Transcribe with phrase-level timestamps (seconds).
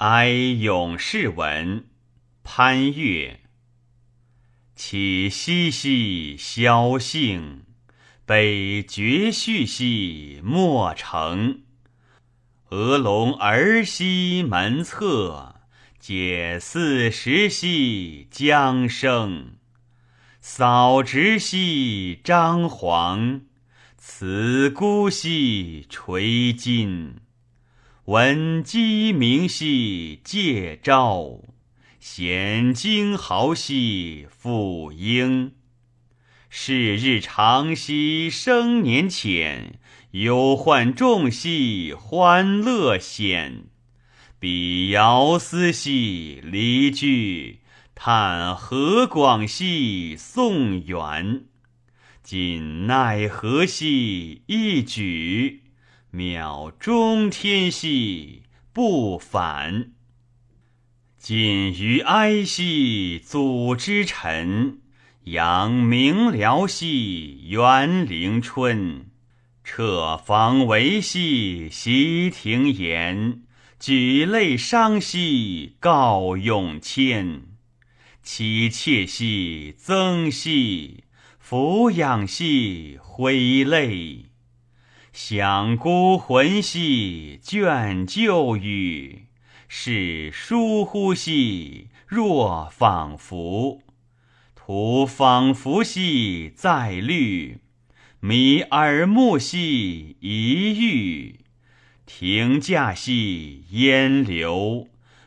[0.00, 1.84] 哀咏士文，
[2.42, 3.40] 潘岳。
[4.74, 7.64] 起西兮萧兴，
[8.24, 11.64] 北绝续兮莫成。
[12.70, 15.56] 鹅龙儿兮门侧，
[15.98, 19.56] 解四时兮将生。
[20.40, 23.42] 扫直兮张皇，
[23.98, 27.16] 辞孤兮垂金。
[28.06, 31.42] 闻鸡鸣兮戒昭，
[32.00, 35.52] 衔荆蒿兮复应。
[36.48, 39.78] 是日长兮生年浅，
[40.12, 43.66] 忧患重兮欢乐显。
[44.40, 47.60] 彼遥思兮离居，
[47.94, 51.44] 叹何广兮宋远。
[52.22, 55.64] 今奈何兮一举。
[56.12, 58.42] 渺中天兮
[58.72, 59.92] 不返，
[61.16, 64.78] 谨于哀兮祖之臣。
[65.24, 69.10] 扬明辽兮园陵春，
[69.62, 73.42] 彻房帷兮席庭言。
[73.78, 77.42] 举泪伤兮告永谦，
[78.22, 81.04] 妻妾兮增兮，
[81.42, 84.29] 抚养兮挥泪。
[85.12, 89.26] 想孤魂兮倦旧语，
[89.66, 93.80] 是疏忽兮若仿佛。
[94.54, 97.58] 徒仿佛兮在虑，
[98.20, 101.40] 迷耳目兮一遇。
[102.06, 104.86] 停驾兮烟流，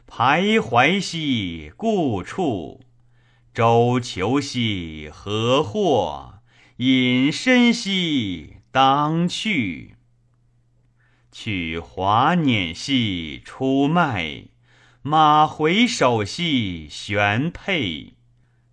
[0.10, 2.80] 徘徊兮故处。
[3.54, 6.36] 周求兮何惑，
[6.78, 8.58] 隐身兮。
[8.74, 9.98] 当去，
[11.32, 14.46] 取华辇兮出迈，
[15.04, 18.14] 马回首兮玄佩。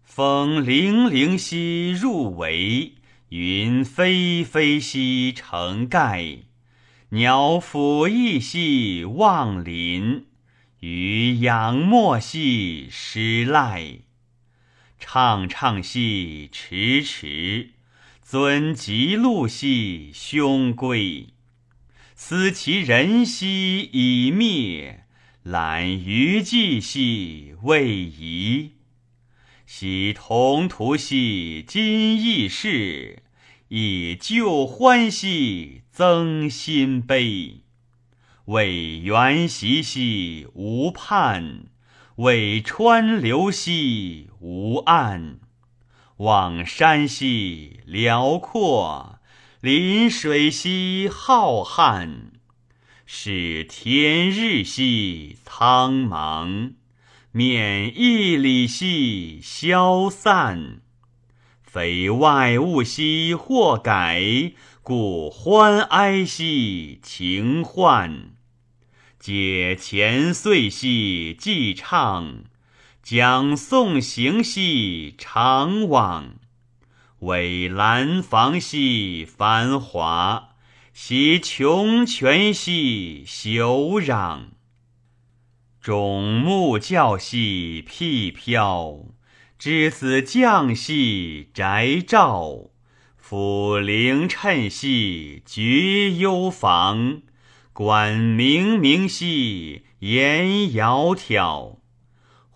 [0.02, 2.94] 风铃铃兮入围，
[3.28, 6.38] 云霏霏兮成盖。
[7.10, 10.24] 鸟俯翼兮望林，
[10.78, 13.98] 鱼仰没兮失赖。
[14.98, 17.72] 怅怅兮迟迟。
[18.30, 21.30] 尊极禄兮凶归，
[22.14, 25.00] 思其人兮已灭；
[25.42, 28.74] 览余迹兮未移。
[29.66, 33.24] 昔同途兮今异事，
[33.66, 37.62] 以旧欢兮增新悲。
[38.44, 41.64] 为缘习兮无盼，
[42.14, 45.40] 为川流兮无岸。
[46.20, 49.20] 望山兮辽阔，
[49.62, 52.32] 临水兮浩瀚。
[53.06, 56.74] 视天日兮苍茫，
[57.32, 60.82] 免一里兮消散。
[61.62, 68.32] 非外物兮或改，故欢哀兮情患。
[69.18, 72.44] 解前岁兮既畅。
[73.02, 76.36] 将送行兮常往，
[77.20, 80.50] 为兰房兮繁华，
[80.92, 84.50] 惜穷泉兮休壤。
[85.80, 89.06] 种木教兮辟飘，
[89.58, 92.70] 之子将兮宅照。
[93.22, 97.22] 抚灵称兮绝幽房，
[97.72, 101.79] 管冥冥兮言窈窕。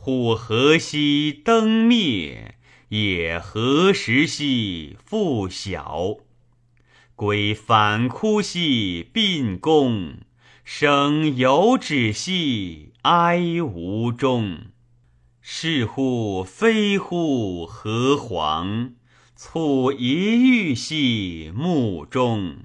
[0.05, 2.57] 户何兮灯灭，
[2.91, 6.19] 也何时兮复晓？
[7.17, 10.19] 归返哭兮宾公，
[10.63, 14.67] 生有止兮哀无终。
[15.41, 18.93] 是乎非乎何惶？
[19.35, 22.57] 促一玉兮目中，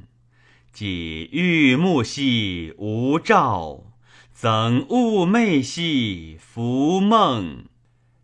[0.74, 3.89] 既欲目兮无照。
[4.42, 7.66] 曾寤寐兮浮梦，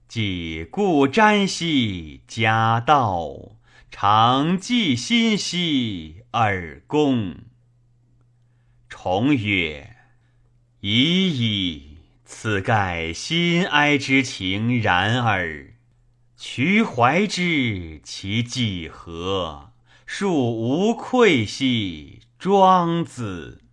[0.08, 3.58] 既故瞻兮假道，
[3.92, 7.36] 常记心兮耳恭。
[8.88, 9.98] 重曰：
[10.80, 15.74] 已矣，此盖心哀之情然耳。
[16.38, 19.74] 渠怀之其几何？
[20.08, 23.65] 恕无愧兮庄子。